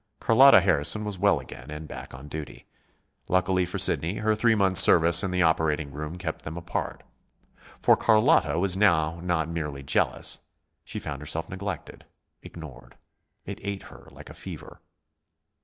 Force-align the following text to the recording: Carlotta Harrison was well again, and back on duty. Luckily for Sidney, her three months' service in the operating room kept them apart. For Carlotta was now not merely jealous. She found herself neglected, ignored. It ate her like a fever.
Carlotta 0.19 0.61
Harrison 0.61 1.05
was 1.05 1.19
well 1.19 1.39
again, 1.39 1.69
and 1.69 1.87
back 1.87 2.11
on 2.11 2.27
duty. 2.27 2.65
Luckily 3.27 3.67
for 3.67 3.77
Sidney, 3.77 4.15
her 4.15 4.35
three 4.35 4.55
months' 4.55 4.81
service 4.81 5.21
in 5.23 5.29
the 5.29 5.43
operating 5.43 5.91
room 5.91 6.17
kept 6.17 6.41
them 6.43 6.57
apart. 6.57 7.03
For 7.79 7.95
Carlotta 7.95 8.57
was 8.57 8.75
now 8.75 9.19
not 9.19 9.47
merely 9.47 9.83
jealous. 9.83 10.39
She 10.83 10.97
found 10.97 11.21
herself 11.21 11.49
neglected, 11.49 12.05
ignored. 12.41 12.97
It 13.45 13.59
ate 13.61 13.83
her 13.93 14.07
like 14.09 14.31
a 14.31 14.33
fever. 14.33 14.81